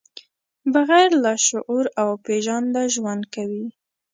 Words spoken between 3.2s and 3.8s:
کوي.